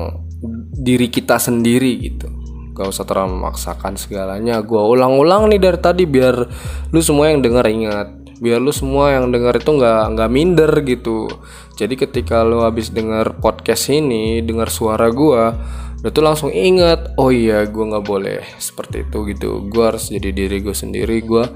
diri 0.77 1.09
kita 1.09 1.41
sendiri 1.41 1.97
gitu. 2.13 2.29
Gak 2.77 2.93
usah 2.93 3.09
terlalu 3.09 3.41
memaksakan 3.41 3.97
segalanya. 3.97 4.61
Gue 4.61 4.81
ulang-ulang 4.85 5.49
nih 5.49 5.61
dari 5.61 5.81
tadi 5.81 6.05
biar 6.05 6.37
lu 6.93 7.01
semua 7.01 7.33
yang 7.33 7.41
denger 7.41 7.65
ingat. 7.73 8.09
Biar 8.37 8.61
lu 8.61 8.69
semua 8.69 9.17
yang 9.17 9.33
denger 9.33 9.65
itu 9.65 9.71
nggak 9.81 10.03
nggak 10.13 10.29
minder 10.29 10.69
gitu. 10.85 11.25
Jadi 11.81 11.97
ketika 11.97 12.45
lu 12.45 12.61
habis 12.61 12.93
denger 12.93 13.41
podcast 13.41 13.89
ini 13.89 14.45
denger 14.45 14.69
suara 14.69 15.09
gua 15.09 15.57
lu 16.05 16.13
tuh 16.13 16.21
langsung 16.21 16.53
ingat 16.53 17.17
oh 17.17 17.33
iya 17.33 17.65
gua 17.65 17.97
nggak 17.97 18.05
boleh 18.05 18.45
seperti 18.61 19.09
itu 19.09 19.25
gitu. 19.33 19.65
Gua 19.73 19.97
harus 19.97 20.13
jadi 20.13 20.37
diri 20.37 20.61
gue 20.61 20.77
sendiri. 20.77 21.25
Gua 21.25 21.49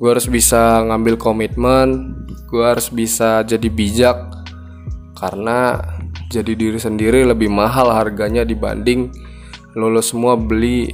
gua 0.00 0.16
harus 0.16 0.24
bisa 0.24 0.80
ngambil 0.88 1.20
komitmen. 1.20 2.16
Gua 2.48 2.72
harus 2.72 2.88
bisa 2.88 3.44
jadi 3.44 3.68
bijak 3.68 4.41
karena 5.22 5.78
jadi 6.26 6.58
diri 6.58 6.82
sendiri 6.82 7.22
lebih 7.22 7.46
mahal 7.46 7.94
harganya 7.94 8.42
dibanding 8.42 9.14
lo 9.78 10.02
semua 10.02 10.34
beli 10.34 10.90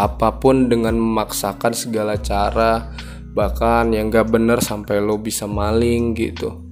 apa 0.00 0.40
pun 0.40 0.72
dengan 0.72 0.96
memaksakan 0.96 1.76
segala 1.76 2.16
cara. 2.16 2.88
Bahkan 3.30 3.94
yang 3.94 4.10
gak 4.10 4.32
bener 4.32 4.58
sampai 4.58 4.98
lo 4.98 5.20
bisa 5.20 5.46
maling 5.46 6.16
gitu. 6.18 6.66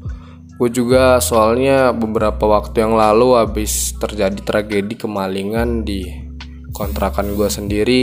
Gue 0.59 0.73
juga 0.73 1.23
soalnya 1.23 1.95
beberapa 1.95 2.42
waktu 2.50 2.83
yang 2.83 2.99
lalu 2.99 3.38
habis 3.38 3.95
terjadi 3.95 4.42
tragedi 4.42 4.99
kemalingan 4.99 5.87
di 5.87 6.02
kontrakan 6.75 7.35
gue 7.35 7.49
sendiri 7.50 8.02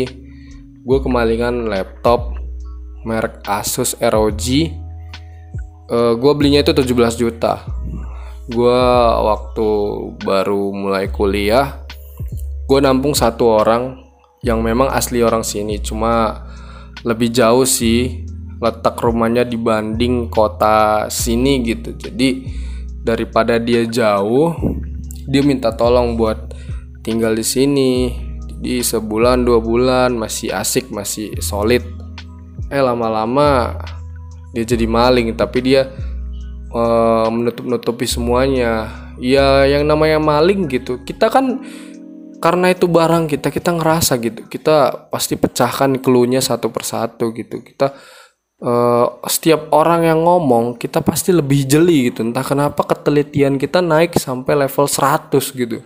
gue 0.85 0.99
kemalingan 1.01 1.65
laptop 1.65 2.37
merek 3.07 3.41
Asus 3.49 3.97
ROG 3.97 4.45
uh, 4.45 4.67
eh, 5.89 6.13
gue 6.13 6.31
belinya 6.37 6.61
itu 6.61 6.75
17 6.75 7.21
juta 7.21 7.65
gue 8.45 8.81
waktu 9.25 9.67
baru 10.21 10.69
mulai 10.69 11.09
kuliah 11.09 11.85
gue 12.65 12.79
nampung 12.81 13.13
satu 13.13 13.61
orang 13.61 14.05
yang 14.45 14.61
memang 14.61 14.89
asli 14.93 15.25
orang 15.25 15.41
sini. 15.41 15.81
Cuma 15.81 16.45
lebih 17.01 17.33
jauh 17.33 17.65
sih 17.65 18.25
letak 18.61 18.97
rumahnya 19.01 19.45
dibanding 19.45 20.29
kota 20.29 21.09
sini 21.09 21.65
gitu. 21.65 21.97
Jadi 21.97 22.45
daripada 23.05 23.57
dia 23.61 23.85
jauh 23.85 24.53
dia 25.25 25.41
minta 25.41 25.73
tolong 25.73 26.17
buat 26.17 26.53
tinggal 27.01 27.33
di 27.33 27.45
sini. 27.45 27.91
Di 28.55 28.81
sebulan 28.81 29.45
dua 29.45 29.61
bulan 29.61 30.17
masih 30.17 30.49
asik 30.53 30.89
masih 30.89 31.37
solid. 31.41 31.85
Eh 32.69 32.81
lama-lama 32.81 33.77
dia 34.57 34.63
jadi 34.65 34.89
maling 34.89 35.37
tapi 35.37 35.59
dia 35.61 35.91
uh, 36.75 37.27
menutup-nutupi 37.31 38.03
semuanya. 38.03 38.91
Ya 39.15 39.63
yang 39.63 39.87
namanya 39.87 40.19
maling 40.19 40.67
gitu 40.67 40.99
kita 41.07 41.31
kan 41.31 41.63
karena 42.43 42.75
itu 42.75 42.91
barang 42.91 43.31
kita 43.31 43.47
kita 43.47 43.71
ngerasa 43.71 44.19
gitu. 44.19 44.43
Kita 44.51 45.07
pasti 45.07 45.39
pecahkan 45.39 46.03
cluenya 46.03 46.43
satu 46.43 46.67
persatu 46.67 47.31
gitu. 47.31 47.63
Kita 47.63 47.95
uh, 48.59 49.07
setiap 49.23 49.71
orang 49.71 50.03
yang 50.03 50.19
ngomong 50.27 50.75
kita 50.75 50.99
pasti 50.99 51.31
lebih 51.31 51.63
jeli 51.63 52.11
gitu. 52.11 52.27
Entah 52.27 52.43
kenapa 52.43 52.83
ketelitian 52.83 53.55
kita 53.55 53.79
naik 53.79 54.19
sampai 54.19 54.67
level 54.67 54.85
100 54.91 55.31
gitu 55.55 55.79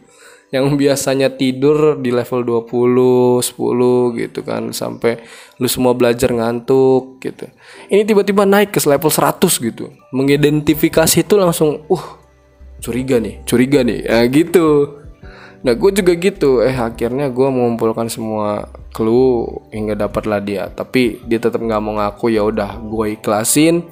yang 0.50 0.74
biasanya 0.74 1.30
tidur 1.30 2.02
di 2.02 2.10
level 2.10 2.42
20, 2.42 3.46
10 3.46 4.18
gitu 4.18 4.40
kan 4.42 4.74
sampai 4.74 5.22
lu 5.62 5.70
semua 5.70 5.94
belajar 5.94 6.34
ngantuk 6.34 7.22
gitu. 7.22 7.46
Ini 7.90 8.02
tiba-tiba 8.02 8.50
naik 8.50 8.74
ke 8.74 8.82
level 8.82 9.14
100 9.14 9.46
gitu. 9.46 9.94
Mengidentifikasi 10.10 11.22
itu 11.22 11.38
langsung 11.38 11.86
uh 11.86 12.06
curiga 12.82 13.22
nih, 13.22 13.46
curiga 13.46 13.86
nih. 13.86 14.10
Ya 14.10 14.26
gitu. 14.26 15.00
Nah 15.60 15.76
gue 15.76 15.92
juga 15.92 16.16
gitu 16.16 16.64
Eh 16.64 16.72
akhirnya 16.72 17.28
gue 17.28 17.48
mengumpulkan 17.52 18.08
semua 18.08 18.72
clue 18.96 19.44
Hingga 19.76 20.08
dapatlah 20.08 20.40
dia 20.40 20.72
Tapi 20.72 21.20
dia 21.28 21.36
tetap 21.36 21.60
nggak 21.60 21.84
mau 21.84 22.00
ngaku 22.00 22.32
ya 22.32 22.48
udah 22.48 22.80
gue 22.80 23.20
ikhlasin 23.20 23.84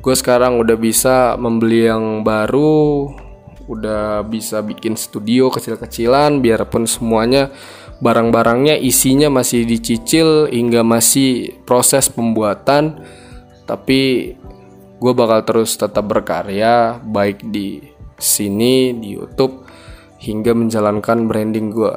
Gue 0.00 0.14
sekarang 0.16 0.56
udah 0.56 0.76
bisa 0.80 1.36
membeli 1.36 1.84
yang 1.84 2.24
baru 2.24 3.12
Udah 3.70 4.26
bisa 4.26 4.58
bikin 4.66 4.98
studio 4.98 5.46
kecil-kecilan 5.54 6.42
Biarpun 6.42 6.90
semuanya 6.90 7.54
barang-barangnya 8.02 8.74
isinya 8.82 9.30
masih 9.30 9.62
dicicil 9.62 10.50
Hingga 10.50 10.82
masih 10.82 11.62
proses 11.62 12.10
pembuatan 12.10 12.98
Tapi 13.62 14.34
gue 14.98 15.12
bakal 15.14 15.46
terus 15.46 15.78
tetap 15.78 16.02
berkarya 16.10 16.98
Baik 16.98 17.46
di 17.46 17.78
sini 18.20 18.92
di 18.92 19.16
YouTube 19.16 19.64
hingga 20.20 20.52
menjalankan 20.52 21.26
branding 21.26 21.72
gue. 21.72 21.94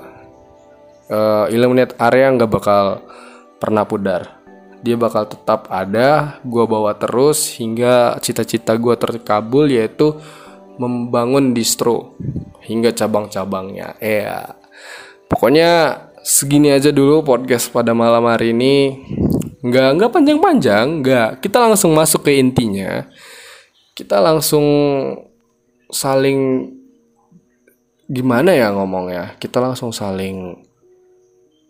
Uh, 1.12 1.46
Illuminate 1.52 2.00
area 2.00 2.32
nggak 2.32 2.50
bakal 2.50 3.04
pernah 3.60 3.84
pudar. 3.84 4.40
Dia 4.84 5.00
bakal 5.00 5.28
tetap 5.32 5.72
ada, 5.72 6.40
gue 6.44 6.64
bawa 6.68 6.96
terus 6.96 7.56
hingga 7.56 8.20
cita-cita 8.20 8.76
gue 8.76 8.96
terkabul 9.00 9.72
yaitu 9.72 10.20
membangun 10.78 11.54
distro 11.54 12.18
hingga 12.64 12.94
cabang-cabangnya. 12.96 13.98
Ya. 14.00 14.58
pokoknya 15.28 15.98
segini 16.22 16.70
aja 16.70 16.94
dulu 16.94 17.26
podcast 17.26 17.74
pada 17.74 17.92
malam 17.92 18.24
hari 18.30 18.54
ini. 18.54 19.02
Nggak 19.64 19.90
nggak 19.96 20.12
panjang-panjang, 20.12 20.86
nggak. 21.02 21.30
Kita 21.40 21.58
langsung 21.64 21.96
masuk 21.96 22.28
ke 22.28 22.36
intinya. 22.36 23.08
Kita 23.96 24.20
langsung 24.20 24.66
saling 25.94 26.68
gimana 28.10 28.52
ya 28.52 28.74
ngomongnya 28.76 29.40
kita 29.40 29.64
langsung 29.64 29.96
saling 29.96 30.60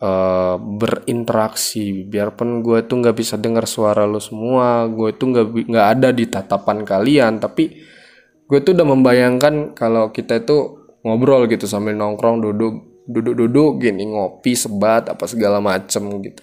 uh, 0.02 0.56
berinteraksi 0.58 2.02
biarpun 2.02 2.64
gue 2.64 2.82
tuh 2.88 2.98
nggak 3.04 3.16
bisa 3.16 3.38
dengar 3.38 3.70
suara 3.70 4.02
lo 4.08 4.18
semua 4.18 4.88
gue 4.90 5.14
tuh 5.14 5.30
nggak 5.30 5.46
nggak 5.70 5.88
ada 5.94 6.08
di 6.10 6.24
tatapan 6.26 6.82
kalian 6.82 7.38
tapi 7.38 7.93
gue 8.44 8.58
tuh 8.60 8.76
udah 8.76 8.86
membayangkan 8.86 9.72
kalau 9.72 10.12
kita 10.12 10.44
itu 10.44 10.84
ngobrol 11.04 11.48
gitu 11.48 11.68
sambil 11.68 11.96
nongkrong 11.96 12.40
duduk 12.40 12.74
duduk 13.04 13.34
duduk 13.36 13.72
gini 13.84 14.08
ngopi 14.08 14.56
sebat 14.56 15.08
apa 15.12 15.24
segala 15.28 15.60
macem 15.60 16.04
gitu. 16.24 16.42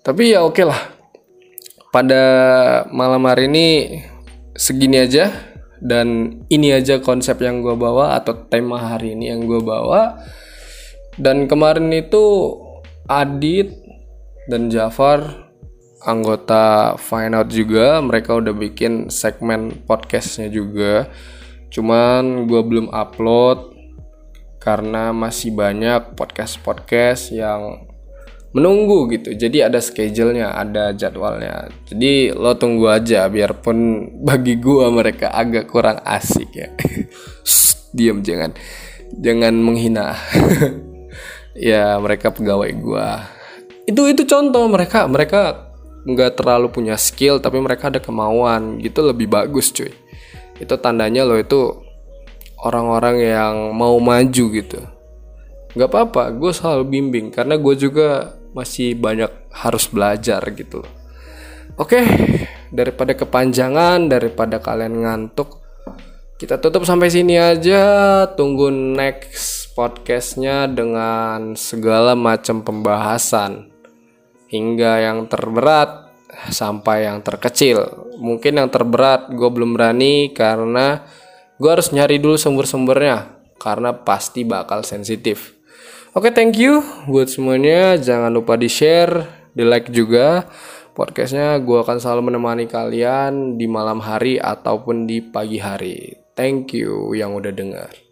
Tapi 0.00 0.32
ya 0.32 0.44
oke 0.44 0.56
okay 0.56 0.64
lah. 0.64 0.80
Pada 1.88 2.22
malam 2.92 3.24
hari 3.24 3.48
ini 3.48 3.66
segini 4.56 5.00
aja 5.00 5.32
dan 5.80 6.40
ini 6.52 6.72
aja 6.72 7.00
konsep 7.00 7.40
yang 7.40 7.64
gue 7.64 7.76
bawa 7.76 8.16
atau 8.16 8.36
tema 8.48 8.76
hari 8.76 9.16
ini 9.16 9.32
yang 9.32 9.44
gue 9.44 9.60
bawa. 9.60 10.20
Dan 11.18 11.50
kemarin 11.50 11.90
itu 11.90 12.54
Adit 13.08 13.72
dan 14.46 14.68
Jafar 14.68 15.47
anggota 16.08 16.96
Find 16.96 17.36
Out 17.36 17.52
juga 17.52 18.00
mereka 18.00 18.40
udah 18.40 18.56
bikin 18.56 19.12
segmen 19.12 19.84
podcastnya 19.84 20.48
juga. 20.48 21.12
Cuman 21.68 22.48
gue 22.48 22.62
belum 22.64 22.88
upload 22.88 23.76
karena 24.58 25.12
masih 25.12 25.52
banyak 25.52 26.16
podcast-podcast 26.16 27.36
yang 27.36 27.88
menunggu 28.52 29.08
gitu. 29.12 29.36
Jadi 29.36 29.60
ada 29.60 29.78
schedule-nya 29.78 30.56
ada 30.56 30.92
jadwalnya. 30.96 31.68
Jadi 31.88 32.32
lo 32.32 32.56
tunggu 32.56 32.88
aja 32.88 33.28
biarpun 33.28 33.78
bagi 34.28 34.56
gua 34.56 34.88
mereka 34.88 35.32
agak 35.32 35.68
kurang 35.68 36.00
asik 36.04 36.50
ya. 36.52 36.68
Diam 37.96 38.20
jangan. 38.24 38.52
Jangan 39.16 39.54
menghina. 39.56 40.14
Ya 41.58 41.98
mereka 41.98 42.30
pegawai 42.30 42.70
gua. 42.78 43.26
Itu 43.82 44.06
itu 44.06 44.22
contoh 44.30 44.70
mereka 44.70 45.10
mereka 45.10 45.67
nggak 46.08 46.40
terlalu 46.40 46.72
punya 46.72 46.96
skill 46.96 47.36
tapi 47.38 47.60
mereka 47.60 47.92
ada 47.92 48.00
kemauan. 48.00 48.80
Gitu 48.80 49.04
lebih 49.04 49.28
bagus 49.28 49.68
cuy. 49.76 49.92
Itu 50.56 50.80
tandanya 50.80 51.28
lo 51.28 51.36
itu 51.36 51.84
orang-orang 52.64 53.16
yang 53.20 53.54
mau 53.76 53.94
maju 54.00 54.44
gitu. 54.56 54.80
Nggak 55.76 55.90
apa-apa 55.92 56.32
gue 56.32 56.50
selalu 56.50 56.84
bimbing 56.88 57.26
karena 57.28 57.60
gue 57.60 57.74
juga 57.76 58.40
masih 58.56 58.96
banyak 58.96 59.28
harus 59.52 59.84
belajar 59.92 60.40
gitu 60.56 60.80
Oke, 61.78 62.02
daripada 62.74 63.14
kepanjangan, 63.14 64.10
daripada 64.10 64.58
kalian 64.58 65.06
ngantuk, 65.06 65.62
kita 66.34 66.58
tutup 66.58 66.82
sampai 66.82 67.06
sini 67.06 67.38
aja. 67.38 68.26
Tunggu 68.34 68.66
next 68.74 69.70
podcastnya 69.78 70.66
dengan 70.66 71.54
segala 71.54 72.18
macam 72.18 72.66
pembahasan 72.66 73.67
hingga 74.48 75.00
yang 75.04 75.28
terberat 75.28 76.08
sampai 76.48 77.08
yang 77.08 77.20
terkecil. 77.24 78.08
Mungkin 78.18 78.60
yang 78.60 78.68
terberat 78.68 79.32
gue 79.32 79.48
belum 79.48 79.76
berani 79.76 80.32
karena 80.32 81.04
gue 81.56 81.70
harus 81.70 81.90
nyari 81.92 82.20
dulu 82.20 82.36
sumber-sumbernya 82.36 83.38
karena 83.58 83.92
pasti 83.92 84.46
bakal 84.46 84.82
sensitif. 84.86 85.58
Oke, 86.16 86.30
okay, 86.30 86.32
thank 86.32 86.56
you 86.56 86.80
buat 87.06 87.28
semuanya. 87.28 88.00
Jangan 88.00 88.32
lupa 88.32 88.56
di 88.56 88.66
share, 88.70 89.28
di 89.52 89.62
like 89.62 89.92
juga. 89.92 90.48
Podcastnya 90.96 91.54
gue 91.62 91.78
akan 91.78 92.02
selalu 92.02 92.34
menemani 92.34 92.66
kalian 92.66 93.54
di 93.54 93.70
malam 93.70 94.02
hari 94.02 94.34
ataupun 94.34 95.06
di 95.06 95.22
pagi 95.22 95.62
hari. 95.62 96.10
Thank 96.34 96.74
you 96.74 97.14
yang 97.14 97.38
udah 97.38 97.54
dengar. 97.54 98.07